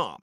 [0.00, 0.22] GoWebimax.com.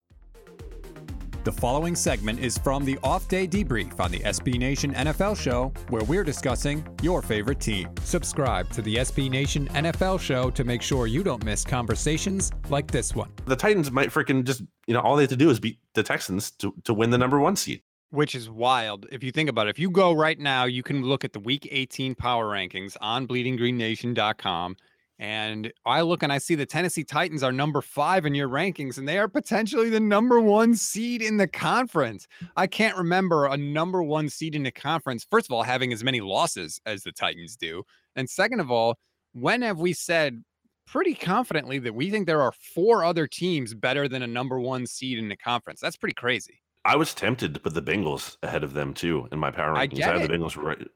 [1.43, 5.73] The following segment is from the off day debrief on the SB Nation NFL show,
[5.89, 7.89] where we're discussing your favorite team.
[8.03, 12.91] Subscribe to the SB Nation NFL show to make sure you don't miss conversations like
[12.91, 13.33] this one.
[13.47, 16.03] The Titans might freaking just, you know, all they have to do is beat the
[16.03, 17.81] Texans to, to win the number one seed.
[18.11, 19.07] Which is wild.
[19.11, 21.41] If you think about it, if you go right now, you can look at the
[21.41, 24.77] week 18 power rankings on bleedinggreennation.com
[25.21, 28.97] and I look and I see the Tennessee Titans are number five in your rankings,
[28.97, 32.27] and they are potentially the number one seed in the conference.
[32.57, 36.03] I can't remember a number one seed in the conference, first of all, having as
[36.03, 37.83] many losses as the Titans do.
[38.17, 38.97] And second of all,
[39.33, 40.43] when have we said
[40.87, 44.87] pretty confidently that we think there are four other teams better than a number one
[44.87, 45.81] seed in the conference?
[45.81, 46.63] That's pretty crazy.
[46.87, 50.03] I was tempted to put the Bengals ahead of them too in my power rankings.
[50.03, 50.89] I, I have the Bengals right.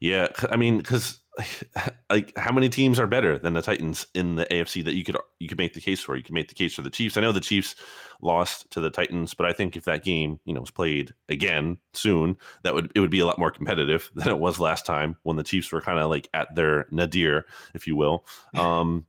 [0.00, 1.19] Yeah, I mean, because
[2.10, 5.16] like how many teams are better than the Titans in the AFC that you could
[5.38, 6.16] you could make the case for?
[6.16, 7.16] You could make the case for the Chiefs.
[7.16, 7.76] I know the Chiefs
[8.20, 11.78] lost to the Titans, but I think if that game you know was played again
[11.92, 15.16] soon, that would it would be a lot more competitive than it was last time
[15.22, 18.24] when the Chiefs were kind of like at their nadir, if you will.
[18.60, 19.06] Um,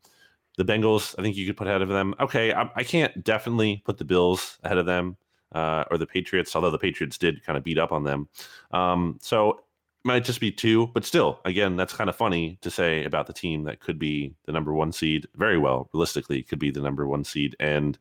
[0.58, 2.14] the Bengals, I think you could put ahead of them.
[2.20, 5.18] Okay, I, I can't definitely put the Bills ahead of them.
[5.54, 8.30] Uh, or the Patriots, although the Patriots did kind of beat up on them.
[8.72, 9.62] Um, so
[10.04, 13.34] might just be two, but still, again, that's kind of funny to say about the
[13.34, 15.28] team that could be the number one seed.
[15.36, 17.98] Very well, realistically, could be the number one seed, and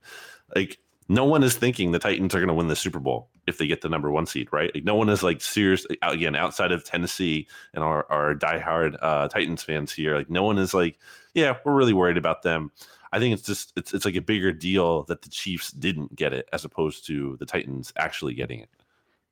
[0.55, 3.59] like no one is thinking the Titans are going to win the Super Bowl if
[3.59, 4.71] they get the number one seed, right?
[4.73, 9.29] Like no one is like serious again outside of Tennessee and our our diehard uh,
[9.29, 10.17] Titans fans here.
[10.17, 10.99] Like no one is like,
[11.35, 12.71] yeah, we're really worried about them.
[13.13, 16.33] I think it's just it's it's like a bigger deal that the Chiefs didn't get
[16.33, 18.71] it as opposed to the Titans actually getting it.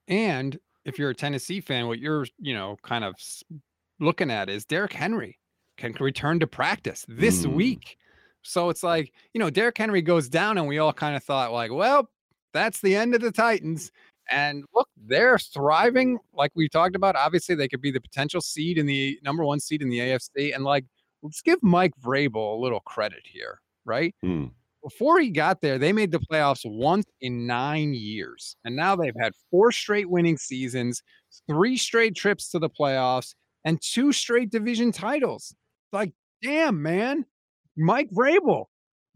[0.08, 3.14] And if you're a Tennessee fan, what you're, you know, kind of
[4.00, 5.38] looking at is Derrick Henry
[5.76, 7.54] can return to practice this mm.
[7.54, 7.98] week.
[8.42, 11.52] So it's like, you know, Derrick Henry goes down, and we all kind of thought,
[11.52, 12.08] like, well,
[12.52, 13.92] that's the end of the Titans.
[14.30, 17.16] And look, they're thriving, like we talked about.
[17.16, 20.54] Obviously, they could be the potential seed in the number one seed in the AFC.
[20.54, 20.84] And like,
[21.22, 24.14] let's give Mike Vrabel a little credit here, right?
[24.24, 24.50] Mm
[24.82, 28.56] before he got there, they made the playoffs once in nine years.
[28.64, 31.02] And now they've had four straight winning seasons,
[31.48, 33.34] three straight trips to the playoffs,
[33.64, 35.54] and two straight division titles.
[35.92, 36.12] Like,
[36.42, 37.24] damn, man.
[37.76, 38.66] Mike Vrabel,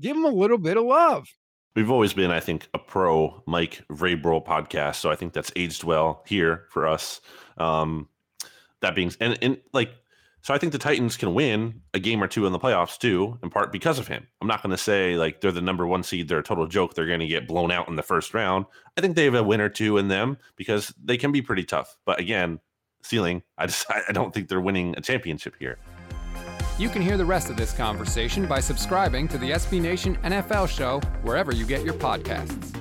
[0.01, 1.27] give him a little bit of love.
[1.75, 4.97] We've always been, I think, a pro Mike Vrabel podcast.
[4.97, 7.21] So I think that's aged well here for us.
[7.57, 8.09] Um,
[8.83, 9.93] that being and, and like
[10.43, 13.39] so I think the Titans can win a game or two in the playoffs too,
[13.45, 14.27] in part because of him.
[14.41, 16.95] I'm not going to say like they're the number one seed, they're a total joke,
[16.95, 18.67] they're going to get blown out in the first round.
[18.97, 21.65] I think they have a win or two in them because they can be pretty
[21.65, 21.97] tough.
[22.05, 22.59] But again,
[23.03, 25.79] ceiling, I just I don't think they're winning a championship here.
[26.79, 30.69] You can hear the rest of this conversation by subscribing to the SB Nation NFL
[30.69, 32.72] show wherever you get your podcasts.